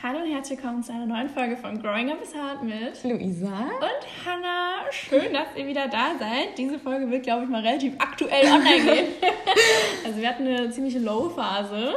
[0.00, 3.48] Hallo und herzlich willkommen zu einer neuen Folge von Growing Up is Hard mit Luisa
[3.48, 4.92] und Hannah.
[4.92, 6.56] Schön, dass ihr wieder da seid.
[6.56, 9.06] Diese Folge wird, glaube ich, mal relativ aktuell online gehen.
[10.06, 11.96] also wir hatten eine ziemliche Low-Phase.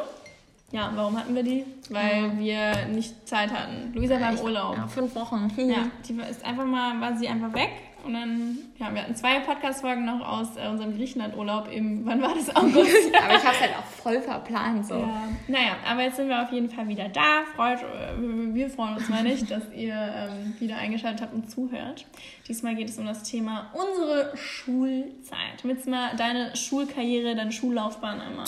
[0.72, 1.64] Ja, warum hatten wir die?
[1.92, 3.94] Weil wir nicht Zeit hatten.
[3.94, 4.78] Luisa war im Urlaub.
[4.78, 5.52] Ja, fünf Wochen.
[5.58, 7.70] ja, die ist einfach mal, war sie einfach weg
[8.06, 12.34] und dann, ja, wir hatten zwei Podcast-Folgen noch aus äh, unserem Griechenland-Urlaub im, wann war
[12.34, 13.16] das, August?
[13.24, 14.96] aber ich habe es halt auch voll verplant, so.
[14.96, 15.28] Ja.
[15.48, 17.44] Naja, aber jetzt sind wir auf jeden Fall wieder da.
[17.56, 22.06] Freut, äh, wir freuen uns mal nicht, dass ihr ähm, wieder eingeschaltet habt und zuhört.
[22.48, 25.64] Diesmal geht es um das Thema unsere Schulzeit.
[25.64, 28.46] Willst du mal deine Schulkarriere, deine Schullaufbahn einmal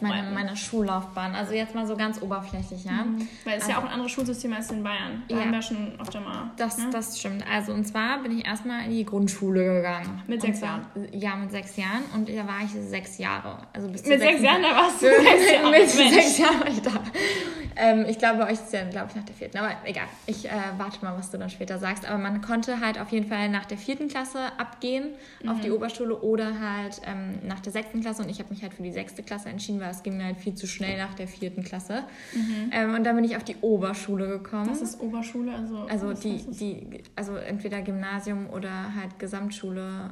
[0.00, 1.34] meine, meine Schullaufbahn.
[1.34, 3.04] Also jetzt mal so ganz oberflächlich, ja.
[3.04, 3.28] Mhm.
[3.44, 5.22] Weil es also, ja auch ein anderes Schulsystem als in Bayern.
[5.28, 5.42] Da ja.
[5.42, 6.50] haben wir schon öfter mal.
[6.56, 6.90] Das, ne?
[6.90, 7.44] das stimmt.
[7.50, 10.22] Also und zwar bin ich erstmal in die Grundschule gegangen.
[10.26, 10.86] Mit sechs Jahren?
[11.12, 12.04] Ja, mit sechs Jahren.
[12.14, 13.58] Und da war ich sechs Jahre.
[13.72, 15.70] Also bis mit sechs Jahren, da warst du sechs Jahre.
[15.70, 16.92] mit sechs Jahren war ich da.
[17.80, 19.56] Ähm, ich glaube, bei euch ist es ja, glaube ich, nach der vierten.
[19.56, 20.06] Aber egal.
[20.26, 22.06] Ich äh, warte mal, was du dann später sagst.
[22.06, 25.10] Aber man konnte halt auf jeden Fall nach der vierten Klasse abgehen
[25.42, 25.48] mhm.
[25.48, 28.22] auf die Oberschule oder halt ähm, nach der sechsten Klasse.
[28.22, 30.36] Und ich habe mich halt für die sechste Klasse entschieden, weil es ging mir halt
[30.36, 32.04] viel viel zu schnell nach der vierten Klasse.
[32.34, 32.70] Mhm.
[32.72, 34.68] Ähm, und dann bin ich auf die Oberschule gekommen.
[34.70, 35.54] Was ist Oberschule?
[35.54, 40.10] Also, also, die, die, also entweder Gymnasium oder halt Gesamtschule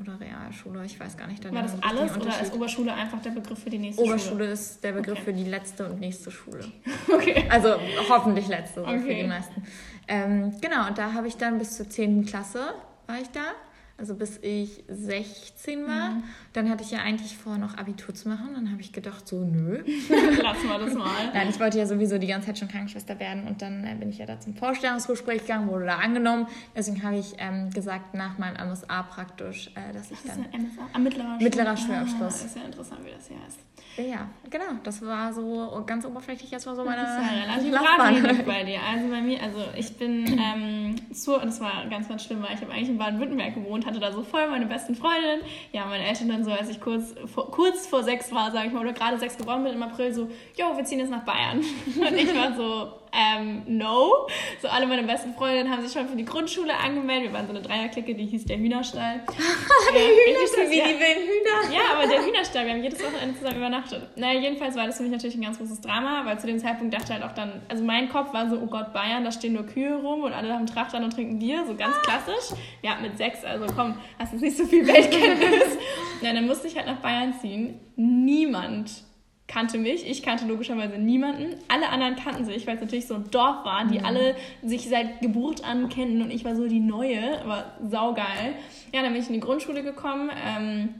[0.00, 1.44] oder Realschule, ich weiß gar nicht.
[1.52, 4.34] War das alles oder ist Oberschule einfach der Begriff für die nächste Oberschule Schule?
[4.34, 5.24] Oberschule ist der Begriff okay.
[5.24, 6.64] für die letzte und nächste Schule.
[7.12, 7.44] okay.
[7.48, 7.76] Also
[8.08, 9.00] hoffentlich letzte, okay.
[9.00, 9.66] für die meisten.
[10.08, 12.26] Ähm, genau, und da habe ich dann bis zur 10.
[12.26, 12.74] Klasse
[13.06, 13.52] war ich da
[13.98, 16.10] also bis ich 16 war.
[16.10, 16.24] Mhm.
[16.56, 18.54] Dann hatte ich ja eigentlich vor, noch Abitur zu machen.
[18.54, 19.84] Dann habe ich gedacht, so, nö.
[20.42, 21.30] Lassen wir das mal.
[21.34, 23.46] Nein, ich wollte ja sowieso die ganze Zeit schon Krankenschwester werden.
[23.46, 26.46] Und dann äh, bin ich ja da zum Vorstellungsgespräch gegangen, wurde da angenommen.
[26.74, 30.46] Deswegen habe ich ähm, gesagt, nach meinem MSA praktisch, äh, dass ich dann...
[30.46, 30.88] Ist ein MSA?
[30.94, 32.42] Ah, mittlerer, mittlerer Schulabschluss.
[32.42, 33.58] Ah, ist ja interessant, wie das hier heißt.
[33.98, 34.78] Ja, genau.
[34.82, 37.02] Das war so ganz oberflächlich, das war so meine.
[37.02, 38.78] Das ja relativ bei dir.
[38.82, 42.60] Also bei mir, also ich bin ähm, zur, das war ganz, ganz schlimm, weil ich
[42.60, 45.40] habe eigentlich in Baden-Württemberg gewohnt, hatte da so voll meine besten Freundinnen.
[45.72, 48.72] Ja, meine Eltern dann so, als ich kurz vor, kurz vor sechs war, sage ich
[48.72, 51.58] mal, oder gerade sechs geworden bin im April, so, jo, wir ziehen jetzt nach Bayern.
[51.96, 54.28] Und ich war so, ähm, no.
[54.60, 57.30] So alle meine besten Freundinnen haben sich schon für die Grundschule angemeldet.
[57.30, 59.22] Wir waren so eine Dreierklicke, die hieß der Hühnerstall.
[59.94, 61.74] der Hühnerstall, wie die wilden Hühner.
[61.74, 64.06] Ja, aber der Hühnerstall, wir haben jedes Wochenende zusammen übernachtet.
[64.16, 66.92] Naja, jedenfalls war das für mich natürlich ein ganz großes Drama, weil zu dem Zeitpunkt
[66.92, 69.64] dachte halt auch dann, also mein Kopf war so, oh Gott, Bayern, da stehen nur
[69.64, 72.58] Kühe rum und alle haben Trachtern und trinken Bier, so ganz klassisch.
[72.82, 75.78] Ja, mit sechs, also komm, hast jetzt nicht so viel Weltkenntnis.
[76.20, 77.80] ja, dann musste ich halt nach Bayern ziehen.
[77.96, 79.05] Niemand
[79.48, 80.08] kannte mich.
[80.08, 81.56] Ich kannte logischerweise niemanden.
[81.68, 84.04] Alle anderen kannten sich, weil es natürlich so ein Dorf war, die mhm.
[84.04, 88.54] alle sich seit Geburt an kennen und ich war so die Neue, aber saugeil.
[88.92, 90.30] Ja, dann bin ich in die Grundschule gekommen.
[90.44, 90.94] Ähm,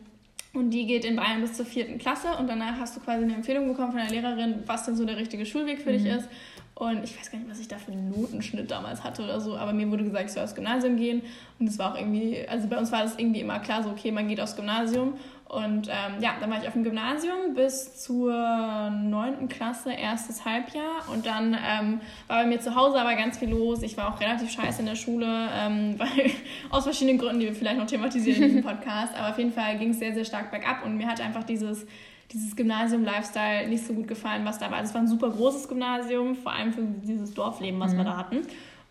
[0.56, 3.34] und die geht in Bayern bis zur vierten Klasse und danach hast du quasi eine
[3.34, 5.98] Empfehlung bekommen von der Lehrerin, was denn so der richtige Schulweg für mhm.
[5.98, 6.28] dich ist.
[6.74, 9.56] Und ich weiß gar nicht, was ich da für einen Notenschnitt damals hatte oder so,
[9.56, 11.22] aber mir wurde gesagt, ich soll aufs Gymnasium gehen.
[11.58, 14.12] Und es war auch irgendwie, also bei uns war das irgendwie immer klar, so, okay,
[14.12, 15.14] man geht aufs Gymnasium.
[15.48, 21.08] Und ähm, ja, dann war ich auf dem Gymnasium bis zur neunten Klasse, erstes Halbjahr.
[21.12, 23.82] Und dann ähm, war bei mir zu Hause aber ganz viel los.
[23.82, 26.32] Ich war auch relativ scheiße in der Schule, ähm, weil
[26.70, 29.14] aus verschiedenen Gründen, die wir vielleicht noch thematisieren in diesem Podcast.
[29.16, 30.84] Aber auf jeden Fall ging es sehr, sehr stark bergab.
[30.84, 31.86] Und mir hat einfach dieses,
[32.32, 34.78] dieses Gymnasium-Lifestyle nicht so gut gefallen, was da war.
[34.78, 37.98] Also es war ein super großes Gymnasium, vor allem für dieses Dorfleben, was mhm.
[37.98, 38.42] wir da hatten.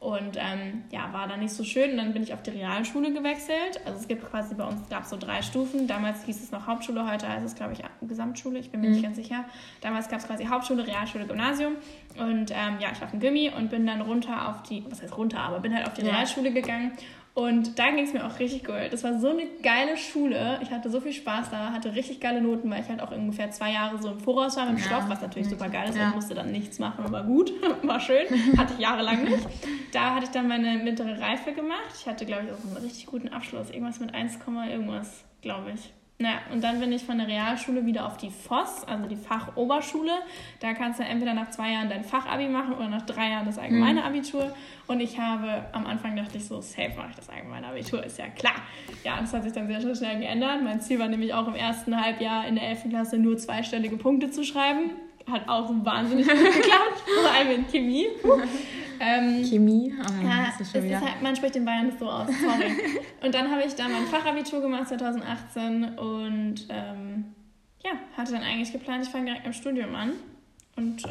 [0.06, 1.90] Und ähm, ja, war dann nicht so schön.
[1.90, 3.82] Und dann bin ich auf die Realschule gewechselt.
[3.86, 5.88] Also es gibt quasi bei uns, gab es so drei Stufen.
[5.88, 8.60] Damals hieß es noch Hauptschule, heute heißt es, glaube ich, Gesamtschule.
[8.60, 8.94] Ich bin mir mhm.
[8.94, 9.46] nicht ganz sicher.
[9.82, 11.74] Damals gab es quasi Hauptschule, Realschule, Gymnasium.
[12.20, 15.02] Und ähm, ja, ich war auf dem Gimmi und bin dann runter auf die, was
[15.02, 16.02] heißt runter, aber bin halt auf die.
[16.02, 16.92] Realschule gegangen
[17.36, 18.92] und da ging es mir auch richtig gut.
[18.92, 20.58] Das war so eine geile Schule.
[20.62, 23.52] Ich hatte so viel Spaß da, hatte richtig geile Noten, weil ich halt auch ungefähr
[23.52, 24.86] zwei Jahre so im Voraus war mit dem ja.
[24.86, 25.98] Stoff, was natürlich super geil ist.
[25.98, 26.08] Ja.
[26.08, 27.52] Ich musste dann nichts machen, aber gut,
[27.84, 28.26] war schön.
[28.58, 29.46] Hatte ich jahrelang nicht.
[29.92, 31.94] Da hatte ich dann meine mittlere Reife gemacht.
[32.00, 33.70] Ich hatte, glaube ich, auch einen richtig guten Abschluss.
[33.70, 35.94] Irgendwas mit 1, irgendwas, glaube ich.
[36.18, 40.14] Naja, und dann bin ich von der Realschule wieder auf die FOS, also die Fachoberschule.
[40.62, 43.58] Da kannst du entweder nach zwei Jahren dein Fachabi machen oder nach drei Jahren das
[43.58, 44.06] allgemeine mhm.
[44.08, 44.56] Abitur.
[44.88, 48.18] Und ich habe, am Anfang dachte ich so, safe mache ich das allgemeine Abitur, ist
[48.18, 48.56] ja klar.
[49.04, 50.64] Ja, das hat sich dann sehr, sehr schnell geändert.
[50.64, 52.90] Mein Ziel war nämlich auch im ersten Halbjahr in der 11.
[52.90, 54.92] Klasse nur zweistellige Punkte zu schreiben.
[55.30, 58.06] Hat auch wahnsinnig gut geklappt, vor allem in Chemie.
[59.00, 59.94] Ähm, Chemie?
[60.00, 62.72] Oh, ja, ist es ist halt, man spricht in Bayern so aus, sorry.
[63.24, 67.26] und dann habe ich da mein Fachabitur gemacht 2018 und ähm,
[67.84, 70.14] ja, hatte dann eigentlich geplant, ich fange direkt im Studium an.
[70.76, 71.10] Und äh,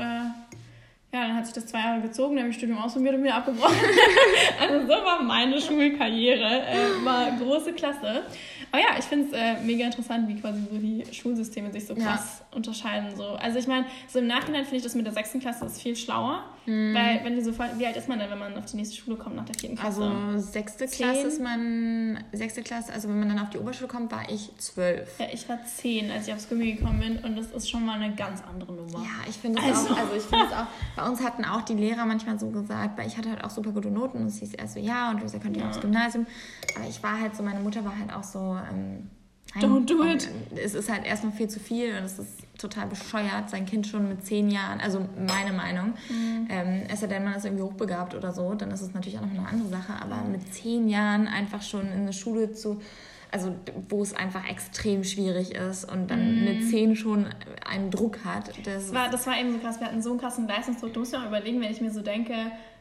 [1.14, 3.36] ja, dann hat sich das zwei Jahre gezogen, dann habe ich Studium ausprobiert und wieder
[3.36, 3.76] abgebrochen.
[4.60, 6.62] also so war meine Schulkarriere.
[6.66, 8.24] Äh, war große Klasse.
[8.74, 11.94] Aber ja, ich finde es äh, mega interessant, wie quasi so die Schulsysteme sich so
[11.94, 12.56] krass ja.
[12.56, 13.16] unterscheiden.
[13.16, 13.24] So.
[13.24, 15.94] Also ich meine, so im Nachhinein finde ich das mit der sechsten Klasse ist viel
[15.94, 16.94] schlauer Mhm.
[16.94, 19.16] Weil, wenn du sofort, wie alt ist man denn, wenn man auf die nächste Schule
[19.16, 20.02] kommt nach der vierten Klasse?
[20.02, 21.06] Also, sechste zehn?
[21.06, 24.50] Klasse ist man, sechste Klasse, also wenn man dann auf die Oberschule kommt, war ich
[24.58, 25.18] zwölf.
[25.18, 28.00] Ja, ich war zehn, als ich aufs Gymnasium gekommen bin und das ist schon mal
[28.00, 29.00] eine ganz andere Nummer.
[29.00, 29.92] Ja, ich finde es also.
[29.92, 30.66] auch, also ich finde es auch,
[30.96, 33.72] bei uns hatten auch die Lehrer manchmal so gesagt, weil ich hatte halt auch super
[33.72, 35.68] gute Noten und es hieß erst so, ja, und Luisa könnt ihr ja.
[35.68, 36.26] aufs Gymnasium.
[36.76, 39.10] Aber ich war halt so, meine Mutter war halt auch so, ähm,
[39.60, 40.28] Don't do it.
[40.56, 44.08] Es ist halt erstmal viel zu viel und es ist total bescheuert, sein Kind schon
[44.08, 46.48] mit zehn Jahren, also meine Meinung, mhm.
[46.48, 49.22] ähm, es sei denn, man ist irgendwie hochbegabt oder so, dann ist es natürlich auch
[49.22, 52.80] noch eine andere Sache, aber mit zehn Jahren einfach schon in eine Schule zu,
[53.30, 53.54] also
[53.88, 56.44] wo es einfach extrem schwierig ist und dann mhm.
[56.44, 57.26] mit zehn schon
[57.68, 58.48] einen Druck hat.
[58.64, 61.00] Das, das, war, das war eben so krass, wir hatten so einen krassen Leistungsdruck, du
[61.00, 62.34] musst dir mal überlegen, wenn ich mir so denke,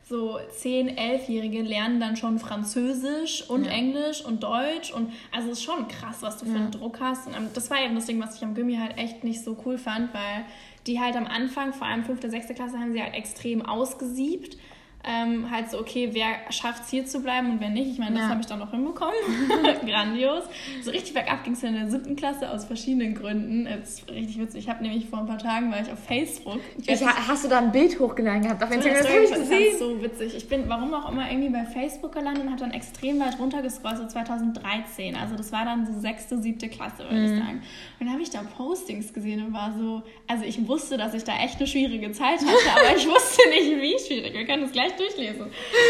[0.08, 3.72] so 10-, 11-Jährige lernen dann schon Französisch und ja.
[3.72, 4.92] Englisch und Deutsch.
[4.92, 7.28] Und also es ist schon krass, was du für einen Druck hast.
[7.28, 9.78] Und das war eben das Ding, was ich am Gimmi halt echt nicht so cool
[9.78, 10.46] fand, weil
[10.88, 12.48] die halt am Anfang, vor allem 5., 6.
[12.56, 14.58] Klasse, haben sie halt extrem ausgesiebt
[15.06, 17.92] ähm, halt so, okay, wer schafft es hier zu bleiben und wer nicht.
[17.92, 18.30] Ich meine, das ja.
[18.30, 19.14] habe ich dann noch hinbekommen.
[19.86, 20.46] Grandios.
[20.82, 23.66] So richtig bergab ging es in der siebten Klasse aus verschiedenen Gründen.
[23.66, 24.64] Das ist richtig witzig.
[24.64, 26.60] Ich habe nämlich vor ein paar Tagen war ich auf Facebook.
[26.78, 28.98] Ich ich, hast du da ein Bild hochgeladen gehabt auf Instagram?
[28.98, 29.78] Das, das habe ich gesehen.
[29.78, 30.38] So witzig.
[30.38, 33.98] Ich bin, warum auch immer, irgendwie bei Facebook gelandet und habe dann extrem weit runtergescrollt,
[33.98, 35.18] so 2013.
[35.18, 37.26] Also das war dann so sechste, siebte Klasse, würde mhm.
[37.26, 37.62] ich sagen.
[38.00, 41.26] Und dann habe ich da Postings gesehen und war so, also ich wusste, dass ich
[41.26, 44.34] da echt eine schwierige Zeit hatte, aber ich wusste nicht, wie schwierig.
[44.34, 45.48] Wir können das gleich gleich durchlesen.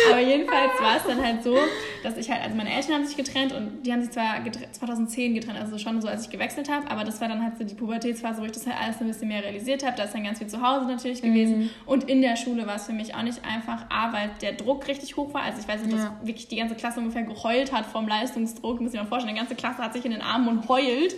[0.09, 1.57] Aber jedenfalls war es dann halt so,
[2.03, 4.75] dass ich halt, also meine Eltern haben sich getrennt und die haben sich zwar getrennt,
[4.75, 7.63] 2010 getrennt, also schon so, als ich gewechselt habe, aber das war dann halt so
[7.63, 9.95] die Pubertätsphase, wo ich das halt alles ein bisschen mehr realisiert habe.
[9.97, 11.59] Da ist dann ganz viel zu Hause natürlich gewesen.
[11.59, 11.69] Mhm.
[11.85, 14.87] Und in der Schule war es für mich auch nicht einfach, A, weil der Druck
[14.87, 15.43] richtig hoch war.
[15.43, 16.15] Also ich weiß nicht, ja.
[16.19, 18.81] dass wirklich die ganze Klasse ungefähr geheult hat vom Leistungsdruck.
[18.81, 21.15] Muss ich mir vorstellen, die ganze Klasse hat sich in den Armen und heult,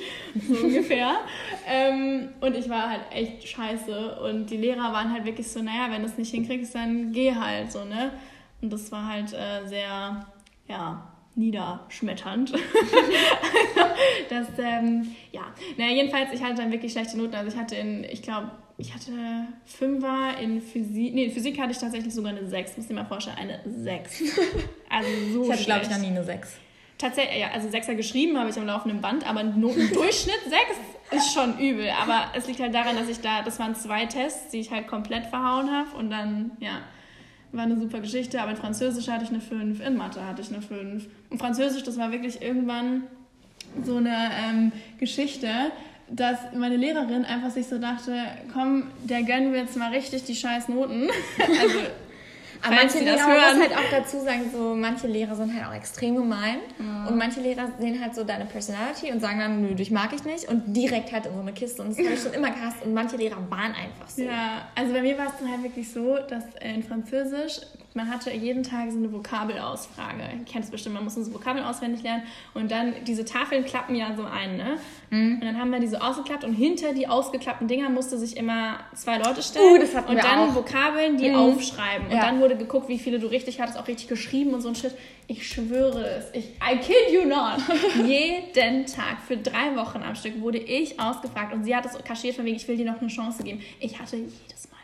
[0.47, 1.13] so ungefähr.
[1.67, 4.19] ähm, und ich war halt echt scheiße.
[4.21, 7.33] Und die Lehrer waren halt wirklich so, naja, wenn du es nicht hinkriegst, dann geh
[7.33, 8.12] halt so, ne?
[8.62, 10.25] Und das war halt äh, sehr,
[10.68, 12.54] ja, niederschmetternd.
[14.30, 15.44] das, ähm, ja,
[15.77, 17.36] naja, jedenfalls, ich hatte dann wirklich schlechte Noten.
[17.36, 19.12] Also ich hatte in, ich glaube, ich hatte
[19.66, 22.95] Fünfer in Physik, nee, in Physik hatte ich tatsächlich sogar eine 6, muss ich dir
[22.95, 24.24] mal vorstellen, eine 6.
[24.89, 26.57] Also so Ich hatte, glaube ich, noch nie eine 6.
[26.98, 30.39] Tatsächlich, ja, also Sechser geschrieben habe ich am laufenden Band, aber Notendurchschnitt
[31.12, 31.89] 6 ist schon übel.
[31.89, 34.88] Aber es liegt halt daran, dass ich da, das waren zwei Tests, die ich halt
[34.88, 36.81] komplett verhauen habe und dann, ja,
[37.55, 40.49] war eine super Geschichte, aber in Französisch hatte ich eine 5, in Mathe hatte ich
[40.49, 41.05] eine 5.
[41.29, 43.03] Und Französisch, das war wirklich irgendwann
[43.83, 45.49] so eine ähm, Geschichte,
[46.09, 48.13] dass meine Lehrerin einfach sich so dachte,
[48.53, 51.09] komm, der gönnen wir jetzt mal richtig die scheiß Noten.
[51.39, 51.79] also
[52.65, 55.73] aber manche Lehrer, man muss halt auch dazu sagen, so manche Lehrer sind halt auch
[55.73, 56.57] extrem gemein.
[56.79, 57.07] Ja.
[57.07, 60.23] und manche Lehrer sehen halt so deine Personality und sagen dann, nö, dich mag ich
[60.23, 60.47] nicht.
[60.47, 61.81] Und direkt halt in so eine Kiste.
[61.81, 62.83] Und das habe ich schon immer gehasst.
[62.83, 64.23] Und manche Lehrer waren einfach so.
[64.23, 67.62] Ja, also bei mir war es dann halt wirklich so, dass in Französisch
[67.95, 70.19] man hatte jeden Tag so eine Vokabelausfrage.
[70.38, 72.24] Ihr kennt es bestimmt, man muss so Vokabeln auswendig lernen.
[72.53, 74.77] Und dann, diese Tafeln klappen ja so ein, ne?
[75.12, 75.36] Mhm.
[75.36, 78.80] Und dann haben wir die so ausgeklappt und hinter die ausgeklappten Dinger musste sich immer
[78.94, 79.75] zwei Leute stellen.
[79.75, 80.56] Uh, das hatten und wir dann auch.
[80.56, 81.36] Vokabeln, die mhm.
[81.36, 82.07] aufschreiben.
[82.07, 82.21] Und ja.
[82.21, 84.94] dann wurde geguckt, wie viele du richtig hattest, auch richtig geschrieben und so ein Shit.
[85.27, 86.25] Ich schwöre es.
[86.33, 87.62] Ich, I kid you not.
[88.06, 92.36] jeden Tag für drei Wochen am Stück wurde ich ausgefragt und sie hat es kaschiert
[92.36, 93.62] von wegen, ich will dir noch eine Chance geben.
[93.80, 94.75] Ich hatte jedes Mal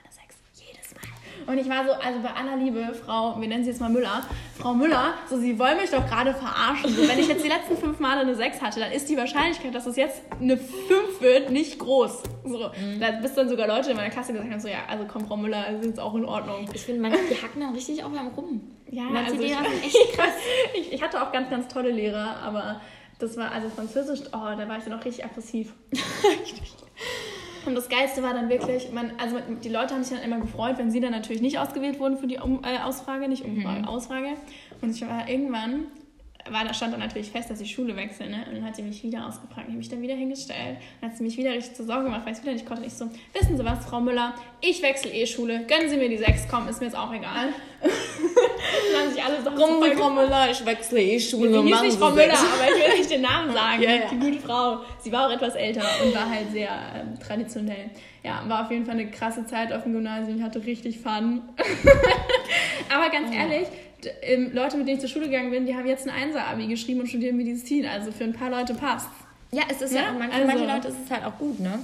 [1.47, 4.21] und ich war so, also bei aller Liebe, Frau, wir nennen sie jetzt mal Müller,
[4.57, 6.89] Frau Müller, so, Sie wollen mich doch gerade verarschen.
[6.91, 9.73] So, wenn ich jetzt die letzten fünf Male eine 6 hatte, dann ist die Wahrscheinlichkeit,
[9.73, 12.23] dass es jetzt eine 5 wird, nicht groß.
[12.45, 12.99] So, mhm.
[12.99, 15.37] Da bis dann sogar Leute in meiner Klasse gesagt haben, so, ja, also komm, Frau
[15.37, 16.67] Müller, ist jetzt auch in Ordnung.
[16.73, 18.61] Ich finde, manche, die hacken dann richtig auf einem rum.
[18.89, 20.33] Ja, manche also Lehrer sind echt krass.
[20.75, 22.81] ich, ich hatte auch ganz, ganz tolle Lehrer, aber
[23.19, 25.73] das war, also Französisch, oh, da war ich dann auch richtig aggressiv.
[27.65, 30.77] Und das Geilste war dann wirklich, man, also die Leute haben sich dann immer gefreut,
[30.77, 33.87] wenn sie dann natürlich nicht ausgewählt wurden für die um, äh, Ausfrage, nicht Umfrage, mhm.
[33.87, 34.29] Ausfrage.
[34.81, 35.85] Und ich war irgendwann,
[36.49, 38.45] war, da stand dann natürlich fest, dass ich Schule wechsle, ne?
[38.47, 39.65] Und dann hat sie mich wieder ausgefragt.
[39.67, 40.77] Ich habe mich dann wieder hingestellt.
[40.99, 42.81] Dann hat sie mich wieder richtig zur Sorge gemacht, weil ich es wieder nicht konnte.
[42.81, 45.65] Und ich so, wissen Sie was, Frau Müller, ich wechsle eh Schule.
[45.67, 47.49] Gönnen Sie mir die sechs, komm, ist mir jetzt auch egal.
[49.01, 51.61] haben sich alle Komm, Frau Müller, ich wechsle eh Schule.
[51.61, 53.81] Die hieß nicht Frau Müller, aber ich will nicht den Namen sagen.
[53.81, 54.01] ja, ja.
[54.11, 54.79] Die gute Frau.
[54.99, 57.89] Sie war auch etwas älter und war halt sehr ähm, traditionell.
[58.23, 60.37] Ja, war auf jeden Fall eine krasse Zeit auf dem Gymnasium.
[60.37, 61.41] Ich hatte richtig Fun.
[62.93, 63.67] aber ganz ehrlich,
[64.21, 67.01] ähm, Leute, mit denen ich zur Schule gegangen bin, die haben jetzt ein Einser-Abi geschrieben
[67.01, 67.85] und studieren Medizin.
[67.85, 69.09] Also für ein paar Leute passt.
[69.51, 71.59] Ja, es ist ja, ja auch, manche, also, manche Leute ist es halt auch gut,
[71.59, 71.79] ne?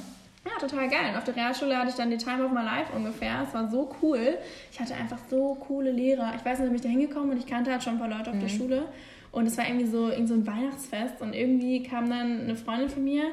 [0.48, 1.10] Ja, total geil.
[1.10, 3.44] Und auf der Realschule hatte ich dann die Time of my life ungefähr.
[3.46, 4.38] Es war so cool.
[4.72, 6.34] Ich hatte einfach so coole Lehrer.
[6.38, 8.30] Ich weiß nicht, bin ich da hingekommen und ich kannte halt schon ein paar Leute
[8.30, 8.42] auf mhm.
[8.42, 8.86] der Schule.
[9.32, 11.22] Und es war irgendwie so, irgendwie so ein Weihnachtsfest.
[11.22, 13.24] Und irgendwie kam dann eine Freundin von mir.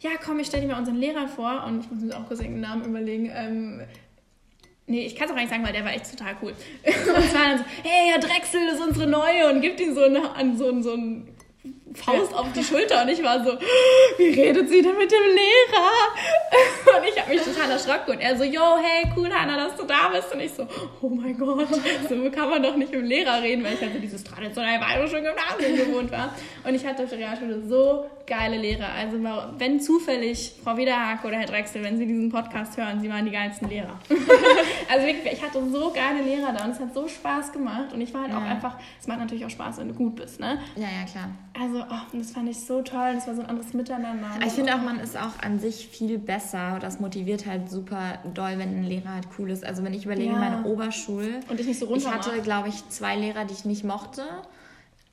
[0.00, 1.64] Ja, komm, ich stelle dir mal unseren Lehrer vor.
[1.66, 3.30] Und ich muss mir auch kurz den Namen überlegen.
[3.32, 3.82] Ähm,
[4.88, 6.52] Nee, ich kann es auch gar nicht sagen, weil der war echt total cool.
[6.84, 10.02] Und zwar dann so, hey, Herr Drechsel, das ist unsere Neue und gibt ihm so
[10.04, 11.35] einen, so einen, so einen
[11.96, 13.52] Faust auf die Schulter und ich war so,
[14.18, 15.90] wie redet sie denn mit dem Lehrer?
[16.96, 19.84] Und ich habe mich total erschrocken und er so, yo, hey, cool, Hanna, dass du
[19.84, 20.32] da bist.
[20.32, 20.66] Und ich so,
[21.02, 21.68] oh mein Gott,
[22.08, 24.78] so kann man doch nicht mit dem Lehrer reden, weil ich halt so dieses traditionelle
[24.78, 26.34] bayerische Gymnasium gewohnt war.
[26.64, 28.88] Und ich hatte auf der Realschule so geile Lehrer.
[28.92, 29.18] Also
[29.58, 33.30] wenn zufällig Frau Wiederhake oder Herr Drechsel, wenn Sie diesen Podcast hören, Sie waren die
[33.30, 33.98] geilsten Lehrer.
[34.92, 38.00] also wirklich, ich hatte so geile Lehrer da und es hat so Spaß gemacht und
[38.00, 38.38] ich war halt ja.
[38.38, 40.58] auch einfach, es macht natürlich auch Spaß, wenn du gut bist, ne?
[40.76, 41.30] Ja, ja, klar.
[41.58, 44.28] Also, oh, das fand ich so toll, das war so ein anderes Miteinander.
[44.44, 46.78] Ich finde auch, man ist auch an sich viel besser.
[46.80, 49.64] Das motiviert halt super doll, wenn ein Lehrer halt cool ist.
[49.64, 50.38] Also wenn ich überlege, ja.
[50.38, 51.40] meine Oberschule.
[51.48, 54.22] Und ich nicht so runter Ich hatte, glaube ich, zwei Lehrer, die ich nicht mochte.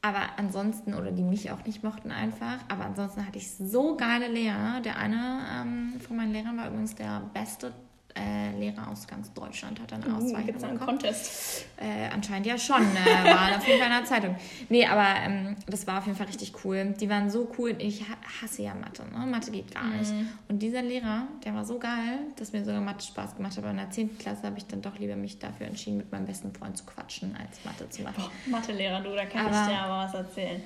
[0.01, 4.27] Aber ansonsten, oder die mich auch nicht mochten einfach, aber ansonsten hatte ich so geile
[4.27, 4.82] Lehrer.
[4.82, 7.72] Der eine ähm, von meinen Lehrern war übrigens der beste
[8.15, 11.65] äh, Lehrer aus ganz Deutschland hat dann uh, Auszeichnung Gibt es einen Contest?
[11.77, 14.36] Äh, anscheinend ja schon, äh, war auf jeden Fall in der Zeitung.
[14.70, 16.93] Nee, aber ähm, das war auf jeden Fall richtig cool.
[17.00, 17.75] Die waren so cool.
[17.79, 18.03] Ich
[18.41, 19.25] hasse ja Mathe, ne?
[19.25, 20.12] Mathe geht gar nicht.
[20.12, 20.29] Mhm.
[20.48, 23.63] Und dieser Lehrer, der war so geil, dass mir sogar Mathe Spaß gemacht hat.
[23.63, 24.17] Aber in der 10.
[24.17, 27.36] Klasse habe ich dann doch lieber mich dafür entschieden, mit meinem besten Freund zu quatschen,
[27.36, 28.24] als Mathe zu machen.
[28.25, 30.62] Oh, Mathelehrer, du, da kann aber, ich dir aber was erzählen.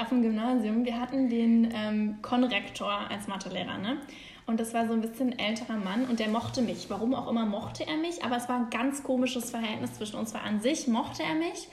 [0.00, 3.98] Auf dem Gymnasium, wir hatten den ähm, Konrektor als Mathelehrer, ne?
[4.46, 6.90] Und das war so ein bisschen ein älterer Mann und der mochte mich.
[6.90, 10.34] Warum auch immer mochte er mich, aber es war ein ganz komisches Verhältnis zwischen uns.
[10.34, 11.68] Weil an sich mochte er mich,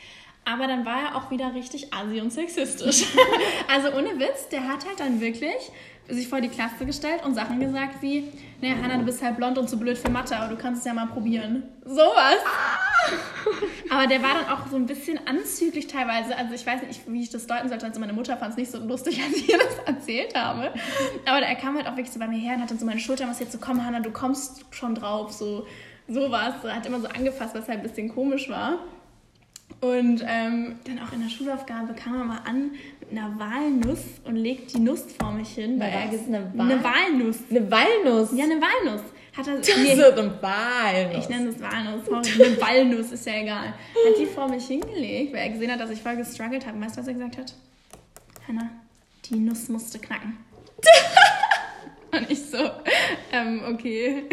[0.51, 3.05] aber dann war er auch wieder richtig assi und sexistisch.
[3.67, 5.71] also ohne Witz, der hat halt dann wirklich
[6.07, 9.59] sich vor die Klasse gestellt und Sachen gesagt wie, naja, Hanna, du bist halt blond
[9.59, 11.63] und zu blöd für Mathe, aber du kannst es ja mal probieren.
[11.85, 12.39] Sowas.
[13.91, 16.35] aber der war dann auch so ein bisschen anzüglich teilweise.
[16.35, 17.85] Also ich weiß nicht, wie ich das deuten sollte.
[17.85, 20.73] Also meine Mutter fand es nicht so lustig, als ich ihr das erzählt habe.
[21.27, 22.99] Aber er kam halt auch wirklich so bei mir her und hat dann so meine
[22.99, 25.31] Schulter was jetzt so, komm Hanna, du kommst schon drauf.
[25.31, 25.67] So
[26.07, 26.55] sowas.
[26.63, 28.79] Er hat immer so angefasst, was halt ein bisschen komisch war.
[29.81, 34.35] Und ähm, dann auch in der Schulaufgabe kam er mal an mit einer Walnuss und
[34.35, 35.79] legt die Nuss vor mich hin.
[35.79, 37.37] Weil er eine, Wal eine Walnuss.
[37.49, 38.29] Eine Walnuss?
[38.33, 39.01] Ja, eine Walnuss.
[39.37, 41.23] Hat er, das nee, ist eine Walnuss.
[41.23, 42.05] Ich nenne das Walnuss.
[42.05, 43.67] Sorry, eine Walnuss ist ja egal.
[43.67, 46.81] Hat die vor mich hingelegt, weil er gesehen hat, dass ich voll gestruggelt habe.
[46.81, 47.53] Weißt du, was er gesagt hat?
[48.47, 48.69] Hannah,
[49.25, 50.37] die Nuss musste knacken.
[52.11, 52.57] und ich so,
[53.31, 54.23] ähm, okay.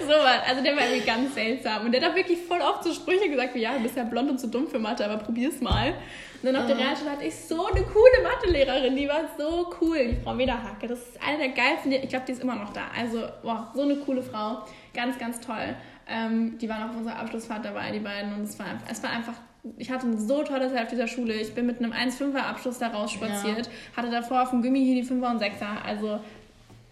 [0.00, 0.48] So was.
[0.48, 1.86] Also der war irgendwie ganz seltsam.
[1.86, 4.04] Und der hat auch wirklich voll oft so Sprüche gesagt wie, ja, du bist ja
[4.04, 5.94] blond und zu dumm für Mathe, aber probier's mal.
[6.42, 10.08] Und dann auf der Realschule hatte ich so eine coole Mathelehrerin, die war so cool,
[10.08, 10.86] die Frau Wederhacke.
[10.86, 12.82] Das ist eine der geilsten, ich glaube, die ist immer noch da.
[12.98, 14.62] Also, wow, so eine coole Frau.
[14.92, 15.74] Ganz, ganz toll.
[16.06, 18.34] Ähm, die waren auf unserer Abschlussfahrt dabei, die beiden.
[18.34, 19.34] Und es war, es war einfach
[19.78, 21.34] ich hatte eine so tolle Zeit auf dieser Schule.
[21.34, 23.66] Ich bin mit einem 1,5er Abschluss da rausspaziert.
[23.66, 23.72] Ja.
[23.96, 25.82] Hatte davor auf dem Gummi hier die 5er und 6er.
[25.84, 26.20] Also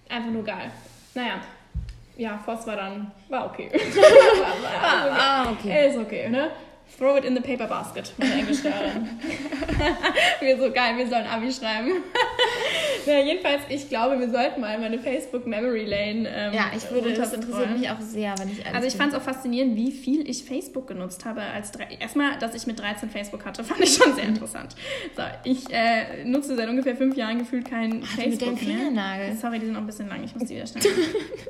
[0.08, 0.70] einfach nur geil.
[1.14, 1.42] Naja,
[2.16, 3.70] ja, Voss war dann, war okay.
[3.72, 5.88] war, war, ah, okay.
[5.88, 6.50] Ist okay, ne?
[6.98, 9.08] Throw it in the paper basket, meine Englischlehrerin.
[10.40, 11.90] wir so geil, wir sollen Abi schreiben.
[13.06, 16.28] Na, jedenfalls, ich glaube, wir sollten mal meine Facebook Memory Lane.
[16.28, 19.18] Ähm, ja, ich würde, das interessiert mich auch sehr, wenn ich Also, ich fand es
[19.18, 21.40] auch faszinierend, wie viel ich Facebook genutzt habe.
[21.40, 24.76] Als Erstmal, dass ich mit 13 Facebook hatte, fand ich schon sehr interessant.
[25.16, 29.34] So, ich äh, nutze seit ungefähr fünf Jahren gefühlt kein Ach, Facebook mit mehr.
[29.40, 30.90] Sorry, die sind auch ein bisschen lang, ich muss die wieder schneiden.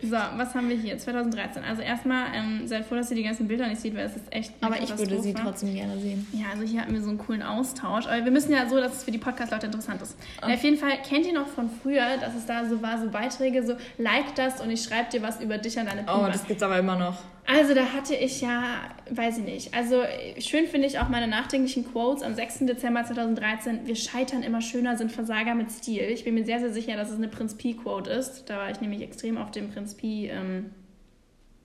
[0.03, 0.97] so, was haben wir hier?
[0.97, 1.63] 2013.
[1.65, 4.25] Also, erstmal, ähm, seid froh, dass ihr die ganzen Bilder nicht seht, weil es ist
[4.31, 4.53] echt.
[4.61, 6.27] Aber ich würde sie trotzdem gerne sehen.
[6.33, 8.07] Ja, also hier hatten wir so einen coolen Austausch.
[8.07, 10.17] Aber wir müssen ja so, dass es für die Podcast-Leute interessant ist.
[10.41, 10.55] Okay.
[10.55, 13.65] Auf jeden Fall, kennt ihr noch von früher, dass es da so war, so Beiträge,
[13.65, 16.27] so like das und ich schreibe dir was über dich an deine Puma.
[16.27, 17.19] Oh, das gibt's aber immer noch.
[17.47, 19.75] Also da hatte ich ja, weiß ich nicht.
[19.75, 20.03] Also
[20.39, 22.61] schön finde ich auch meine nachdenklichen Quotes am 6.
[22.61, 23.87] Dezember 2013.
[23.87, 26.05] Wir scheitern immer schöner, sind Versager mit Stil.
[26.05, 28.49] Ich bin mir sehr, sehr sicher, dass es eine Prinz Pi Quote ist.
[28.49, 30.71] Da war ich nämlich extrem auf dem Prinz Pi ähm,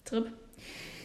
[0.04, 0.32] Trip.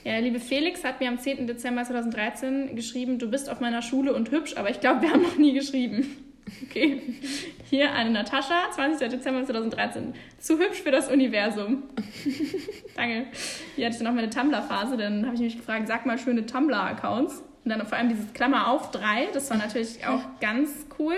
[0.04, 1.47] Ja, liebe Felix hat mir am 10.
[1.47, 5.23] Dezember 2013 geschrieben, du bist auf meiner Schule und hübsch, aber ich glaube, wir haben
[5.23, 6.06] noch nie geschrieben.
[6.68, 7.00] Okay.
[7.71, 9.09] Hier eine Natascha, 20.
[9.09, 10.12] Dezember 2013.
[10.38, 11.85] Zu hübsch für das Universum.
[12.97, 13.26] Danke.
[13.76, 16.44] Hier hatte ich dann auch meine Tumblr-Phase, dann habe ich mich gefragt, sag mal schöne
[16.44, 17.42] Tumblr-Accounts.
[17.64, 21.14] Und dann vor allem dieses Klammer auf 3, das war natürlich auch ganz cool.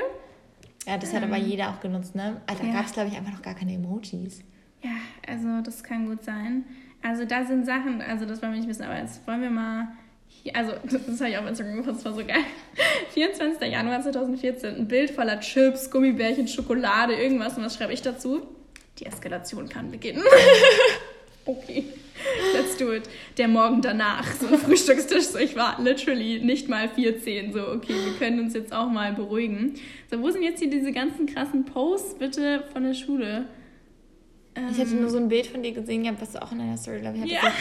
[0.86, 2.42] Ja, das hat aber ähm, jeder auch genutzt, ne?
[2.46, 2.74] Alter, ja.
[2.74, 4.44] gab es, glaube ich, einfach noch gar keine Emojis.
[4.82, 4.90] Ja,
[5.26, 6.64] also das kann gut sein.
[7.04, 9.88] Also da sind Sachen, also das wollen wir nicht wissen, aber jetzt wollen wir mal
[10.26, 12.44] hier, also das habe ich auf Instagram gefunden, das war so geil.
[13.12, 13.70] 24.
[13.70, 17.58] Januar 2014, ein Bild voller Chips, Gummibärchen, Schokolade, irgendwas.
[17.58, 18.46] Und was schreibe ich dazu?
[18.98, 20.22] Die Eskalation kann beginnen.
[21.44, 21.84] okay,
[22.54, 23.02] let's do it.
[23.36, 27.92] Der Morgen danach, so ein Frühstückstisch, so ich war literally nicht mal 14, so okay,
[27.92, 29.74] wir können uns jetzt auch mal beruhigen.
[30.10, 33.46] So, wo sind jetzt hier diese ganzen krassen Posts bitte von der Schule?
[34.74, 36.76] Ich hatte nur so ein Bild von dir gesehen, gehabt, was du auch in deiner
[36.76, 37.42] Story, glaube ich, hattest.
[37.42, 37.52] Ja.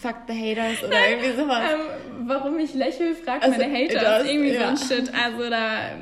[0.00, 1.62] Fuck the haters oder irgendwie sowas.
[1.72, 4.26] Ähm, warum ich lächle, fragt also, meine Haters.
[4.26, 4.76] Irgendwie ja.
[4.76, 5.12] so ein Shit.
[5.14, 5.92] Also da,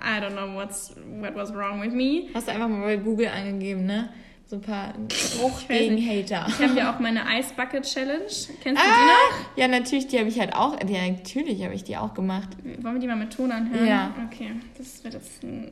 [0.00, 2.28] I don't know what's, what was wrong with me.
[2.34, 4.08] Hast du einfach mal bei Google angegeben, ne?
[4.46, 6.46] So ein paar Spruch gegen Hater.
[6.48, 8.24] Ich habe ja auch meine Ice Bucket Challenge.
[8.24, 9.56] Kennst du ah, die noch?
[9.56, 10.76] Ja, natürlich, die habe ich halt auch.
[10.88, 12.48] Ja, natürlich habe ich die auch gemacht.
[12.80, 13.86] Wollen wir die mal mit Ton anhören?
[13.86, 14.12] Ja.
[14.26, 15.70] Okay, das wird jetzt ein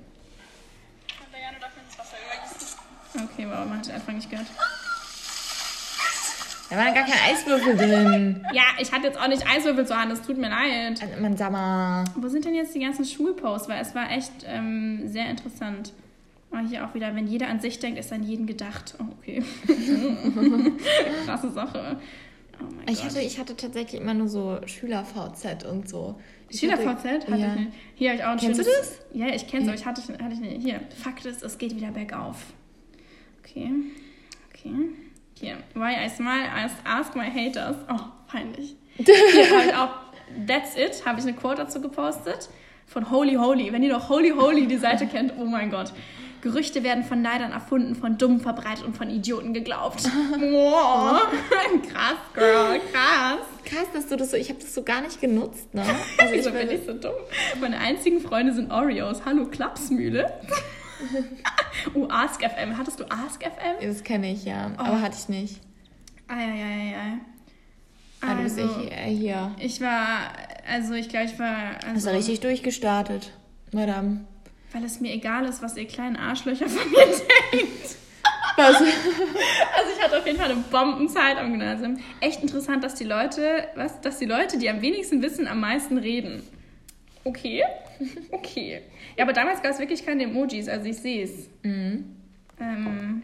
[3.14, 4.46] Okay, wow, man hat einfach nicht gehört.
[6.70, 8.46] Da war gar kein Eiswürfel drin.
[8.52, 11.00] Ja, ich hatte jetzt auch nicht Eiswürfel zur Hand, das tut mir leid.
[11.00, 12.04] Also, man sag mal.
[12.16, 13.68] Wo sind denn jetzt die ganzen Schulposts?
[13.68, 15.92] Weil es war echt ähm, sehr interessant.
[16.50, 18.94] Oh, hier auch wieder, wenn jeder an sich denkt, ist an jeden gedacht.
[18.98, 19.42] Oh, okay.
[21.24, 21.98] Krasse Sache.
[22.60, 26.18] Oh ich, hatte, ich hatte tatsächlich immer nur so Schüler-VZ und so.
[26.50, 27.28] Schüler-VZ?
[27.28, 27.54] Hatte ja.
[27.54, 27.72] ich nicht.
[27.94, 28.66] Hier habe ich auch ein Kennst schönes...
[28.66, 29.00] du das?
[29.12, 29.86] Ja, ich kenne es, ja.
[29.86, 30.62] aber ich hatte, hatte ich nicht.
[30.62, 32.36] Hier, Fakt ist, es geht wieder bergauf.
[33.48, 33.70] Okay.
[34.50, 34.74] Okay.
[35.34, 35.56] Hier.
[35.74, 37.76] Why I smile, I ask my haters.
[37.88, 38.76] Oh, peinlich.
[38.96, 39.90] Hier habe ich auch
[40.46, 42.50] That's It, habe ich eine Quote dazu gepostet.
[42.86, 43.72] Von Holy Holy.
[43.72, 45.92] Wenn ihr doch Holy Holy die Seite kennt, oh mein Gott.
[46.40, 50.04] Gerüchte werden von Neidern erfunden, von Dummen verbreitet und von Idioten geglaubt.
[50.38, 51.20] wow.
[51.90, 53.40] krass, Girl, krass.
[53.64, 55.84] Krass, dass du das so, ich habe das so gar nicht genutzt, ne?
[56.16, 57.14] Also ich bin nicht so dumm.
[57.60, 59.22] Meine einzigen Freunde sind Oreos.
[59.24, 60.32] Hallo, Klapsmühle.
[61.94, 62.76] oh, AskFM.
[62.76, 63.80] Hattest du AskFM?
[63.80, 64.72] Das kenne ich, ja.
[64.78, 64.82] Oh.
[64.82, 65.60] Aber hatte ich nicht.
[66.28, 67.18] Eieieiei.
[68.20, 69.54] Ah, du bist also, hier.
[69.60, 70.32] Ich war,
[70.68, 71.76] also ich glaube, ich war...
[71.84, 73.32] Also, Hast du richtig durchgestartet,
[73.72, 74.24] Madame.
[74.72, 77.06] Weil es mir egal ist, was ihr kleinen Arschlöcher von mir
[77.52, 77.96] denkt.
[78.56, 78.74] Was?
[78.76, 78.86] also
[79.96, 81.98] ich hatte auf jeden Fall eine Bombenzeit am Gymnasium.
[82.20, 85.96] Echt interessant, dass die Leute, was, dass die Leute, die am wenigsten wissen, am meisten
[85.96, 86.42] reden.
[87.24, 87.62] Okay,
[88.30, 88.82] okay.
[89.16, 91.50] Ja, aber damals gab es wirklich keine Emojis, also ich sehe es.
[91.62, 92.16] Mhm.
[92.60, 93.22] Ähm,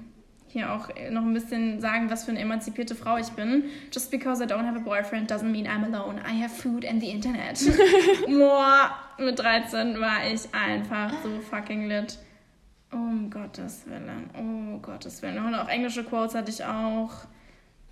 [0.54, 3.64] hier auch noch ein bisschen sagen, was für eine emanzipierte Frau ich bin.
[3.92, 6.20] Just because I don't have a boyfriend doesn't mean I'm alone.
[6.20, 7.58] I have food and the Internet.
[8.28, 12.18] Boah, mit 13 war ich einfach so fucking lit.
[12.92, 15.44] Um Gottes Willen, oh Gottes Willen.
[15.44, 17.26] Und auch englische Quotes hatte ich auch.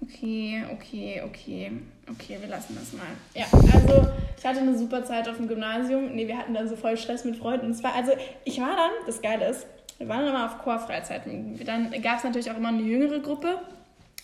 [0.03, 1.71] Okay, okay, okay.
[2.11, 3.07] Okay, wir lassen das mal.
[3.35, 6.15] Ja, also ich hatte eine super Zeit auf dem Gymnasium.
[6.15, 7.67] Nee, wir hatten da so voll Stress mit Freunden.
[7.67, 8.13] Und zwar, also
[8.45, 9.67] ich war dann, das Geile ist,
[9.99, 11.61] wir waren dann immer auf Chorfreizeiten.
[11.65, 13.61] Dann gab es natürlich auch immer eine jüngere Gruppe.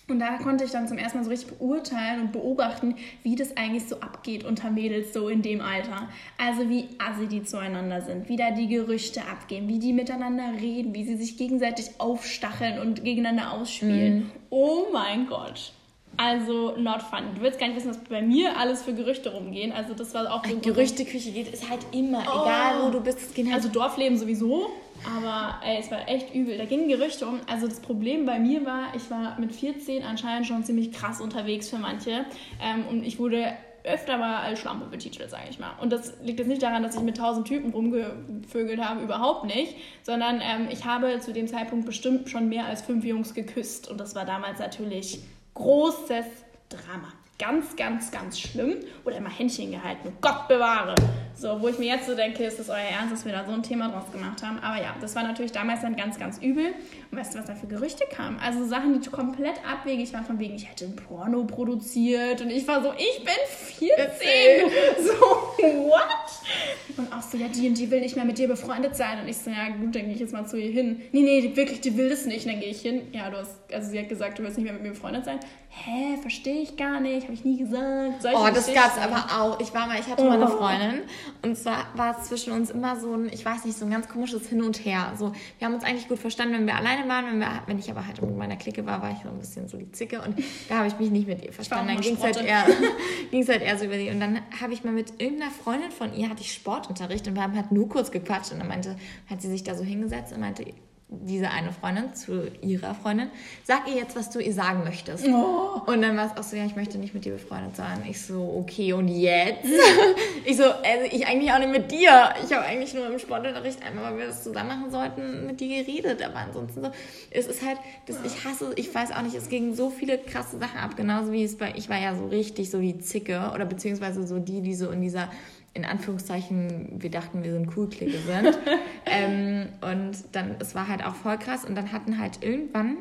[0.09, 3.57] Und da konnte ich dann zum ersten Mal so richtig beurteilen und beobachten, wie das
[3.59, 6.09] eigentlich so abgeht unter Mädels so in dem Alter.
[6.39, 10.95] Also wie assi die zueinander sind, wie da die Gerüchte abgehen, wie die miteinander reden,
[10.95, 14.19] wie sie sich gegenseitig aufstacheln und gegeneinander ausspielen.
[14.19, 14.31] Mhm.
[14.49, 15.73] Oh mein Gott.
[16.19, 17.21] Also not fun.
[17.37, 19.71] Du willst gar nicht wissen, was bei mir alles für Gerüchte rumgehen.
[19.71, 22.43] Also das war auch so Gerüchteküche geht ist halt immer, oh.
[22.43, 23.21] egal wo du bist.
[23.37, 24.69] Halt also Dorfleben sowieso,
[25.17, 26.59] aber ey, es war echt übel.
[26.59, 27.39] Da gingen Gerüchte um.
[27.47, 31.71] Also das Problem bei mir war, ich war mit 14 anscheinend schon ziemlich krass unterwegs
[31.71, 32.25] für manche
[32.61, 33.53] ähm, und ich wurde
[33.85, 35.71] öfter mal als Schlampe betitelt, sage ich mal.
[35.81, 39.77] Und das liegt jetzt nicht daran, dass ich mit tausend Typen rumgevögelt habe, überhaupt nicht,
[40.03, 43.99] sondern ähm, ich habe zu dem Zeitpunkt bestimmt schon mehr als fünf Jungs geküsst und
[43.99, 45.21] das war damals natürlich
[45.59, 46.27] großes
[46.69, 47.13] Drama.
[47.39, 48.79] Ganz, ganz, ganz schlimm.
[49.05, 50.13] Oder immer Händchen gehalten.
[50.21, 50.95] Gott bewahre.
[51.37, 53.53] So, wo ich mir jetzt so denke, ist das euer Ernst, dass wir da so
[53.53, 54.59] ein Thema draus gemacht haben.
[54.59, 56.75] Aber ja, das war natürlich damals dann ganz, ganz übel.
[57.11, 58.41] Und weißt du, was da für Gerüchte kamen?
[58.41, 62.41] Also Sachen, die komplett abwegig waren, von wegen, ich hätte ein Porno produziert.
[62.41, 64.69] Und ich war so, ich bin 14.
[65.07, 65.48] so,
[65.89, 66.97] what?
[66.97, 69.21] Und auch so, ja, die und die will nicht mehr mit dir befreundet sein.
[69.21, 71.03] Und ich so, ja, gut, dann gehe ich jetzt mal zu ihr hin.
[71.13, 72.47] Nee, nee, wirklich, die will das nicht.
[72.47, 73.03] Und dann gehe ich hin.
[73.13, 75.41] Ja, du hast, also sie hat gesagt, du willst nicht mehr mit mir befreundet sein.
[75.71, 78.23] Hä, verstehe ich gar nicht, habe ich nie gesagt.
[78.23, 79.61] Solche oh, das gab es aber auch.
[79.61, 80.27] Ich war mal, ich hatte oh.
[80.27, 81.03] mal eine Freundin
[81.43, 84.09] und zwar war es zwischen uns immer so ein, ich weiß nicht, so ein ganz
[84.09, 85.13] komisches Hin und Her.
[85.19, 87.91] So, wir haben uns eigentlich gut verstanden, wenn wir alleine waren, wenn, wir, wenn ich
[87.91, 90.39] aber halt mit meiner Clique war, war ich so ein bisschen so die Zicke und
[90.69, 91.89] da habe ich mich nicht mit ihr verstanden.
[91.89, 92.65] Dann ging es halt, eher,
[93.49, 94.09] halt eher so über sie.
[94.09, 97.43] Und dann habe ich mal mit irgendeiner Freundin von ihr, hatte ich Sportunterricht und wir
[97.43, 98.53] haben halt nur kurz gequatscht.
[98.53, 98.97] Und dann meinte,
[99.29, 100.65] hat sie sich da so hingesetzt und meinte,
[101.11, 103.31] diese eine Freundin zu ihrer Freundin,
[103.65, 105.27] sag ihr jetzt, was du ihr sagen möchtest.
[105.27, 105.81] Oh.
[105.87, 108.05] Und dann war es auch so, ja, ich möchte nicht mit dir befreundet sein.
[108.09, 109.65] Ich so, okay, und jetzt?
[110.45, 112.35] ich so, also ich eigentlich auch nicht mit dir.
[112.45, 115.83] Ich habe eigentlich nur im Sportunterricht einmal, weil wir das zusammen machen sollten, mit dir
[115.83, 116.23] geredet.
[116.23, 116.91] Aber ansonsten so,
[117.31, 120.59] es ist halt, das, ich hasse, ich weiß auch nicht, es gingen so viele krasse
[120.59, 123.65] Sachen ab, genauso wie es bei, ich war ja so richtig so wie Zicke oder
[123.65, 125.31] beziehungsweise so die, die so in dieser
[125.75, 128.59] in Anführungszeichen, wir dachten, wir sind cool Clique sind.
[129.07, 131.65] ähm, und dann, es war halt auch voll krass.
[131.65, 132.97] Und dann hatten halt irgendwann,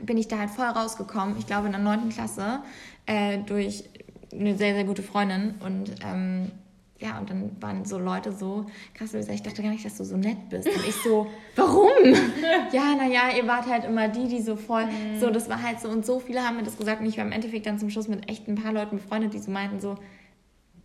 [0.00, 2.08] bin ich da halt voll rausgekommen, ich glaube in der 9.
[2.10, 2.60] Klasse,
[3.06, 3.84] äh, durch
[4.32, 5.54] eine sehr, sehr gute Freundin.
[5.60, 6.52] Und ähm,
[7.00, 10.16] ja, und dann waren so Leute so, krass, ich dachte gar nicht, dass du so
[10.16, 10.68] nett bist.
[10.68, 11.26] Und ich so,
[11.56, 11.88] warum?
[12.72, 15.18] ja, naja, ihr wart halt immer die, die so voll, mhm.
[15.18, 17.24] so, das war halt so, und so viele haben mir das gesagt, und ich war
[17.24, 19.96] im Endeffekt dann zum Schluss mit echt ein paar Leuten befreundet, die so meinten so,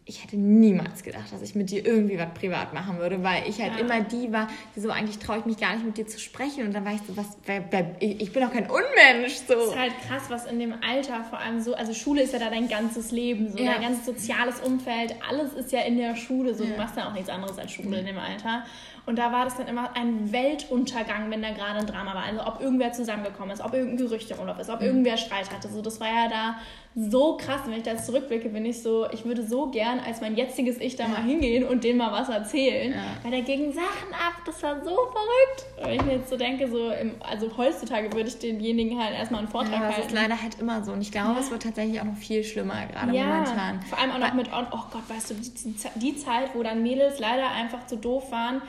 [0.08, 3.60] ich hätte niemals gedacht, dass ich mit dir irgendwie was privat machen würde, weil ich
[3.60, 3.80] halt ja.
[3.80, 6.64] immer die war, die so, eigentlich traue ich mich gar nicht mit dir zu sprechen.
[6.64, 9.34] Und dann war ich so, was, wer, wer, ich bin doch kein Unmensch.
[9.48, 9.56] So.
[9.56, 12.40] Das ist halt krass, was in dem Alter vor allem so, also Schule ist ja
[12.40, 13.74] da dein ganzes Leben, so ja.
[13.74, 16.70] dein ganzes soziales Umfeld, alles ist ja in der Schule, so ja.
[16.70, 18.64] du machst ja auch nichts anderes als Schule in dem Alter.
[19.06, 22.24] Und da war das dann immer ein Weltuntergang, wenn da gerade ein Drama war.
[22.24, 24.88] Also ob irgendwer zusammengekommen ist, ob irgendein Gerücht im Urlaub ist, ob mhm.
[24.88, 25.68] irgendwer Streit hatte.
[25.68, 26.56] So, das war ja da
[26.96, 27.62] so krass.
[27.66, 30.80] wenn ich da jetzt zurückblicke, bin ich so, ich würde so gern als mein jetziges
[30.80, 31.10] Ich da ja.
[31.10, 32.94] mal hingehen und denen mal was erzählen.
[32.94, 33.18] Ja.
[33.22, 35.66] Weil der ging Sachen ab, das war so verrückt.
[35.84, 39.40] Wenn ich mir jetzt so denke, so im, also heutzutage würde ich denjenigen halt erstmal
[39.42, 39.96] einen Vortrag ja, halten.
[39.98, 40.94] Das ist leider halt immer so.
[40.94, 43.82] Und ich glaube, es wird tatsächlich auch noch viel schlimmer, gerade ja, momentan.
[43.82, 47.20] Vor allem auch noch mit, oh Gott, weißt du, die, die Zeit, wo dann Mädels
[47.20, 48.62] leider einfach zu doof waren,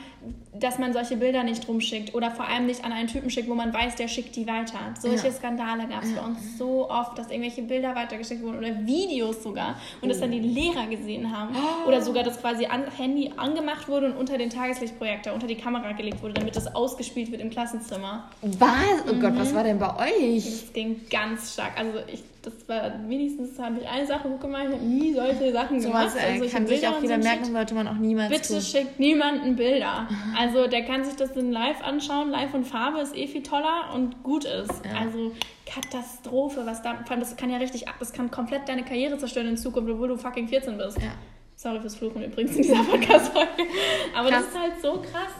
[0.53, 3.55] dass man solche Bilder nicht rumschickt oder vor allem nicht an einen Typen schickt, wo
[3.55, 4.79] man weiß, der schickt die weiter.
[4.99, 5.33] Solche ja.
[5.33, 6.21] Skandale gab es ja.
[6.21, 10.07] bei uns so oft, dass irgendwelche Bilder weitergeschickt wurden oder Videos sogar und oh.
[10.07, 11.55] das dann die Lehrer gesehen haben.
[11.55, 11.87] Oh.
[11.87, 15.91] Oder sogar das quasi an Handy angemacht wurde und unter den Tageslichtprojektor, unter die Kamera
[15.91, 18.29] gelegt wurde, damit das ausgespielt wird im Klassenzimmer.
[18.41, 18.69] Was?
[19.09, 19.21] Oh mhm.
[19.21, 20.43] Gott, was war denn bei euch?
[20.43, 21.77] Das ging ganz stark.
[21.77, 24.65] Also ich das war wenigstens habe ich eine Sache gut gemacht.
[24.69, 26.05] Ich habe nie solche Sachen so gemacht.
[26.07, 28.61] Was, äh, also kann sich auch wieder merken, sollte man auch niemals Bitte tun.
[28.61, 30.07] schickt niemanden Bilder.
[30.37, 32.29] Also der kann sich das dann live anschauen.
[32.29, 34.85] Live und Farbe ist eh viel toller und gut ist.
[34.85, 35.01] Ja.
[35.01, 35.31] Also
[35.65, 39.89] Katastrophe, was da, das kann ja richtig, das kann komplett deine Karriere zerstören in Zukunft,
[39.91, 41.01] obwohl du fucking 14 bist.
[41.01, 41.11] Ja.
[41.55, 43.49] Sorry fürs Fluchen übrigens in dieser Podcast-Folge.
[44.15, 44.43] Aber krass.
[44.43, 45.33] das ist halt so krass.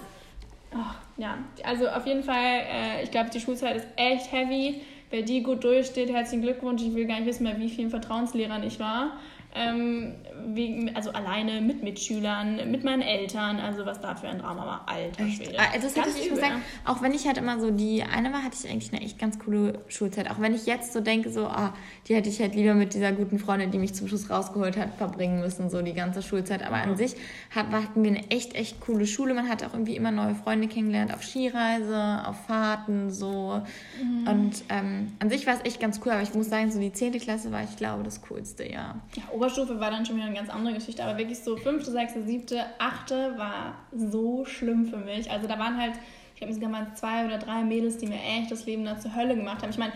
[0.74, 4.82] Oh, ja, also auf jeden Fall, äh, ich glaube, die Schulzeit ist echt heavy.
[5.10, 6.82] Wer die gut durchsteht, herzlichen Glückwunsch.
[6.82, 9.18] Ich will gar nicht wissen mehr, wie vielen Vertrauenslehrern ich war
[9.58, 10.16] ähm,
[10.54, 14.82] wie, also alleine mit Mitschülern, mit meinen Eltern, also was da für ein Drama war,
[14.86, 15.28] alter?
[15.28, 15.58] Schwede.
[15.60, 16.54] Also das hätte ich gesagt,
[16.86, 19.40] auch wenn ich halt immer so die eine war, hatte ich eigentlich eine echt ganz
[19.40, 20.30] coole Schulzeit.
[20.30, 21.74] Auch wenn ich jetzt so denke, so, ah,
[22.08, 24.96] die hätte ich halt lieber mit dieser guten Freundin, die mich zum Schluss rausgeholt hat,
[24.96, 26.66] verbringen müssen, so die ganze Schulzeit.
[26.66, 27.16] Aber an sich
[27.54, 29.34] hat, hatten wir eine echt, echt coole Schule.
[29.34, 33.62] Man hat auch irgendwie immer neue Freunde kennengelernt auf Skireise, auf Fahrten, so.
[34.02, 34.28] Mhm.
[34.28, 36.92] Und ähm, an sich war es echt ganz cool, aber ich muss sagen, so die
[36.92, 37.14] 10.
[37.20, 38.96] Klasse war, ich glaube, das coolste, ja.
[39.16, 42.22] Ja, Oberstufe war dann schon wieder eine ganz andere Geschichte, aber wirklich so fünfte, sechste,
[42.24, 45.32] siebte, achte war so schlimm für mich.
[45.32, 45.94] Also da waren halt,
[46.36, 49.16] ich habe sogar mal zwei oder drei Mädels, die mir echt das Leben da zur
[49.16, 49.70] Hölle gemacht haben.
[49.70, 49.94] Ich meine,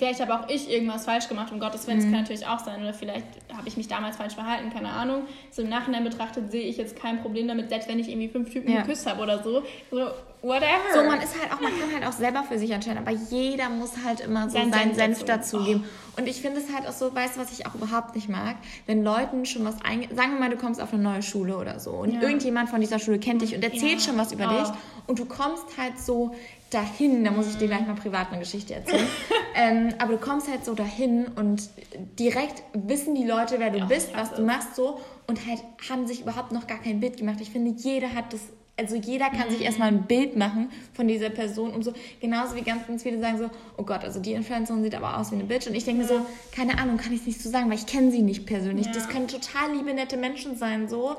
[0.00, 2.02] vielleicht habe auch ich irgendwas falsch gemacht, um Gottes Willen, mhm.
[2.04, 2.82] das kann natürlich auch sein.
[2.82, 5.24] Oder vielleicht habe ich mich damals falsch verhalten, keine Ahnung.
[5.50, 8.50] So im Nachhinein betrachtet sehe ich jetzt kein Problem damit, selbst wenn ich irgendwie fünf
[8.50, 8.80] Typen ja.
[8.80, 9.62] geküsst habe oder so.
[9.90, 9.98] So,
[10.40, 10.70] whatever.
[10.94, 13.68] So, man ist halt auch, man kann halt auch selber für sich entscheiden, aber jeder
[13.68, 15.84] muss halt immer so Sein seinen Senf dazugeben.
[15.84, 16.20] Oh.
[16.20, 18.56] Und ich finde es halt auch so, weißt du, was ich auch überhaupt nicht mag?
[18.86, 20.08] Wenn Leuten schon was einge...
[20.14, 22.22] Sagen wir mal, du kommst auf eine neue Schule oder so und ja.
[22.22, 24.00] irgendjemand von dieser Schule kennt dich und erzählt ja.
[24.00, 24.60] schon was über oh.
[24.60, 24.72] dich
[25.06, 26.34] und du kommst halt so
[26.70, 29.06] dahin, da muss ich dir gleich mal privat eine Geschichte erzählen.
[29.54, 31.68] ähm, aber du kommst halt so dahin und
[32.18, 36.06] direkt wissen die Leute, wer du ja, bist, was du machst, so und halt haben
[36.06, 37.38] sich überhaupt noch gar kein Bild gemacht.
[37.40, 38.40] Ich finde, jeder hat das
[38.80, 39.52] also jeder kann mhm.
[39.52, 43.20] sich erstmal ein Bild machen von dieser Person und so, genauso wie ganz, ganz viele
[43.20, 45.84] sagen so, oh Gott, also die Influencerin sieht aber aus wie eine Bitch und ich
[45.84, 48.22] denke mir so, keine Ahnung, kann ich es nicht so sagen, weil ich kenne sie
[48.22, 48.86] nicht persönlich.
[48.86, 48.92] Ja.
[48.92, 51.16] Das können total liebe, nette Menschen sein, so.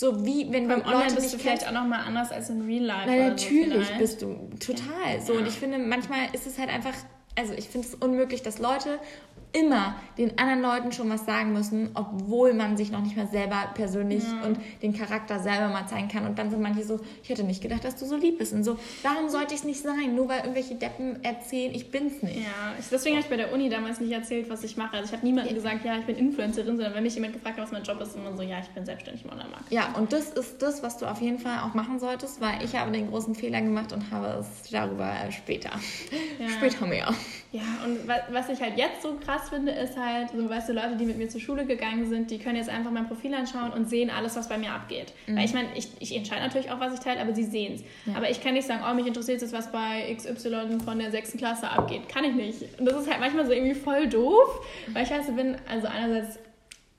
[0.00, 2.84] So wie wenn Beim Leute Online bist du vielleicht auch nochmal anders als in Real
[2.84, 3.04] Life.
[3.06, 5.34] Na, natürlich so bist du total so.
[5.34, 6.94] Und ich finde, manchmal ist es halt einfach
[7.40, 8.98] also ich finde es unmöglich, dass Leute
[9.52, 13.70] immer den anderen Leuten schon was sagen müssen, obwohl man sich noch nicht mal selber
[13.74, 14.46] persönlich ja.
[14.46, 16.24] und den Charakter selber mal zeigen kann.
[16.26, 18.52] Und dann sind manche so, ich hätte nicht gedacht, dass du so lieb bist.
[18.52, 20.14] Und so, warum sollte ich es nicht sein?
[20.14, 22.36] Nur weil irgendwelche Deppen erzählen, ich bin's nicht.
[22.36, 24.96] Ja, deswegen habe ich bei der Uni damals nicht erzählt, was ich mache.
[24.96, 25.62] Also ich habe niemandem ja.
[25.62, 28.14] gesagt, ja, ich bin Influencerin, sondern wenn mich jemand gefragt hat, was mein Job ist,
[28.14, 29.76] immer so, ja, ich bin selbstständig im Online-Marketing.
[29.76, 32.76] Ja, und das ist das, was du auf jeden Fall auch machen solltest, weil ich
[32.76, 35.70] habe den großen Fehler gemacht und habe es darüber später.
[36.38, 36.48] Ja.
[36.60, 37.14] Später mehr.
[37.52, 40.96] Ja, und was ich halt jetzt so krass finde, ist halt, so weißt du, Leute,
[40.96, 43.88] die mit mir zur Schule gegangen sind, die können jetzt einfach mein Profil anschauen und
[43.88, 45.12] sehen alles, was bei mir abgeht.
[45.26, 45.36] Mhm.
[45.36, 47.82] Weil ich meine, ich, ich entscheide natürlich auch, was ich teile, aber sie sehen es.
[48.06, 48.16] Ja.
[48.16, 51.38] Aber ich kann nicht sagen, oh, mich interessiert jetzt, was bei XY von der sechsten
[51.38, 52.08] Klasse abgeht.
[52.08, 52.78] Kann ich nicht.
[52.78, 56.38] Und das ist halt manchmal so irgendwie voll doof, weil ich halt bin, also einerseits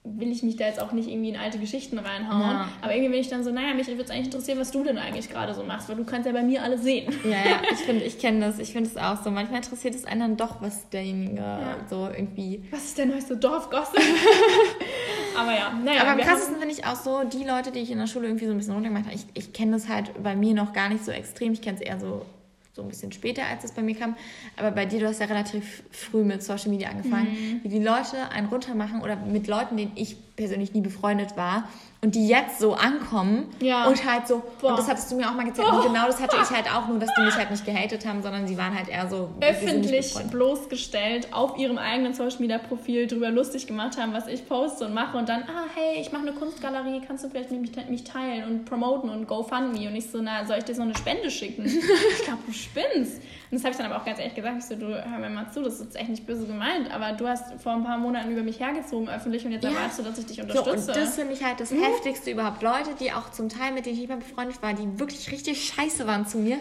[0.04, 2.42] will ich mich da jetzt auch nicht irgendwie in alte Geschichten reinhauen.
[2.42, 2.70] Ja.
[2.82, 4.98] Aber irgendwie bin ich dann so, naja, mich würde es eigentlich interessieren, was du denn
[4.98, 7.14] eigentlich gerade so machst, weil du kannst ja bei mir alles sehen.
[7.24, 9.30] Ja, ja, ich finde, ich kenne das, ich finde es auch so.
[9.30, 11.78] Manchmal interessiert es einen dann doch, was derjenige ja.
[11.88, 12.64] so irgendwie.
[12.72, 14.00] Was ist der neueste Dorfgossip?
[15.38, 16.02] aber ja, naja.
[16.02, 18.46] Aber am krassesten finde ich auch so, die Leute, die ich in der Schule irgendwie
[18.46, 21.06] so ein bisschen runtergemacht habe, ich, ich kenne das halt bei mir noch gar nicht
[21.06, 21.54] so extrem.
[21.54, 22.26] Ich kenne es eher so
[22.74, 24.16] so ein bisschen später, als es bei mir kam.
[24.58, 27.60] Aber bei dir, du hast ja relativ früh mit Social Media angefangen, mhm.
[27.64, 31.66] wie die Leute einen runtermachen oder mit Leuten, denen ich persönlich nie befreundet war
[32.04, 33.88] und die jetzt so ankommen ja.
[33.88, 34.72] und halt so, Boah.
[34.72, 35.76] und das hattest du mir auch mal gezeigt, oh.
[35.76, 38.24] und genau das hatte ich halt auch, nur dass die mich halt nicht gehatet haben,
[38.24, 43.30] sondern sie waren halt eher so öffentlich bloßgestellt, auf ihrem eigenen Social Media Profil drüber
[43.30, 46.34] lustig gemacht haben, was ich poste und mache und dann, ah, hey, ich mache eine
[46.34, 50.44] Kunstgalerie, kannst du vielleicht mich, mich teilen und promoten und GoFundMe und ich so, na,
[50.46, 51.66] soll ich dir so eine Spende schicken?
[51.66, 53.22] ich glaube, du spinnst.
[53.52, 55.30] Und das habe ich dann aber auch ganz ehrlich gesagt, ich so, du hör mir
[55.30, 58.32] mal zu, das ist echt nicht böse gemeint, aber du hast vor ein paar Monaten
[58.32, 59.72] über mich hergezogen öffentlich und jetzt ja.
[59.72, 60.80] erwartest du, dass ich dich unterstütze.
[60.80, 61.84] So, und das finde ich halt das mhm.
[61.84, 62.64] Heftigste überhaupt.
[62.64, 65.66] Leute, die auch zum Teil, mit denen ich nicht mehr befreundet war, die wirklich richtig
[65.66, 66.60] scheiße waren zu mir,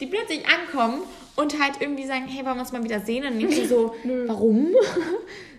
[0.00, 1.02] die plötzlich ankommen
[1.36, 3.26] und halt irgendwie sagen, hey, wollen wir uns mal wieder sehen?
[3.26, 3.94] Und ich so,
[4.26, 4.68] warum?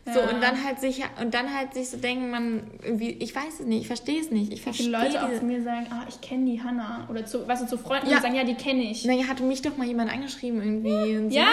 [0.06, 0.30] So, ja.
[0.30, 3.66] und dann halt sich und dann halt sich so denken, man irgendwie, ich weiß es
[3.68, 4.52] nicht, ich verstehe es nicht.
[4.52, 5.24] Ich verstehe Leute diese...
[5.24, 7.08] auch zu mir sagen, ah, ich kenne die Hanna.
[7.10, 8.20] Oder zu, weißt du, zu Freunden ja.
[8.20, 9.06] sagen, ja, die kenne ich.
[9.06, 11.18] Naja, hatte mich doch mal jemand angeschrieben irgendwie.
[11.18, 11.50] Und so, ja?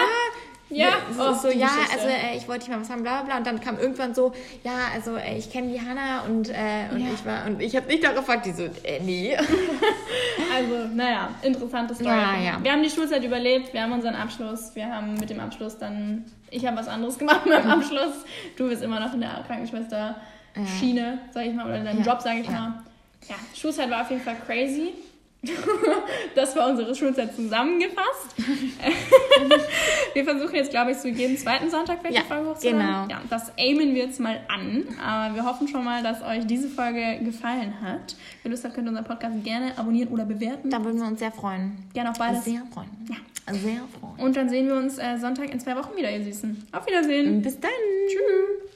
[0.69, 3.25] Ja, so, oh, so ja, also äh, ich wollte dich mal was haben, bla bla
[3.25, 3.37] bla.
[3.37, 6.99] Und dann kam irgendwann so, ja, also äh, ich kenne die Hanna und, äh, und
[6.99, 7.07] ja.
[7.13, 9.35] ich war, und ich habe nicht darauf gefragt, die so, äh, nee.
[10.55, 12.09] also, naja, interessante Story.
[12.09, 12.59] Ja.
[12.61, 16.25] Wir haben die Schulzeit überlebt, wir haben unseren Abschluss, wir haben mit dem Abschluss dann,
[16.51, 18.25] ich habe was anderes gemacht mit dem Abschluss.
[18.55, 22.37] Du bist immer noch in der Krankenschwester-Schiene, sag ich mal, oder in deinem Job, sag
[22.37, 22.83] ich mal.
[23.27, 24.93] Ja, Schulzeit war auf jeden Fall crazy.
[26.35, 28.35] Das war unsere Schulzeit zusammengefasst.
[30.13, 32.79] wir versuchen jetzt, glaube ich, zu jedem zweiten Sonntag welche ja, Folge hochzuladen.
[32.79, 33.07] Genau.
[33.09, 34.85] Ja, das aimen wir jetzt mal an.
[35.03, 38.15] Aber wir hoffen schon mal, dass euch diese Folge gefallen hat.
[38.43, 40.69] Wenn ihr Lust habt, könnt ihr unseren Podcast gerne abonnieren oder bewerten.
[40.69, 41.77] Da würden wir uns sehr freuen.
[41.93, 42.45] Gerne auf beides.
[42.45, 42.89] Sehr freuen.
[43.09, 43.17] Ja.
[43.53, 44.19] Sehr freuen.
[44.19, 46.67] Und dann sehen wir uns äh, Sonntag in zwei Wochen wieder, ihr Süßen.
[46.71, 47.41] Auf Wiedersehen.
[47.41, 47.71] Bis dann.
[48.07, 48.69] Tschüss.